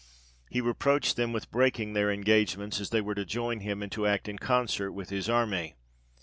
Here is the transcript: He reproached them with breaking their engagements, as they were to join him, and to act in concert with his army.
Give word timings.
He 0.49 0.61
reproached 0.61 1.15
them 1.15 1.31
with 1.31 1.51
breaking 1.51 1.93
their 1.93 2.09
engagements, 2.11 2.81
as 2.81 2.89
they 2.89 3.01
were 3.01 3.13
to 3.13 3.23
join 3.23 3.59
him, 3.59 3.83
and 3.83 3.91
to 3.91 4.07
act 4.07 4.27
in 4.27 4.39
concert 4.39 4.93
with 4.93 5.11
his 5.11 5.29
army. 5.29 5.75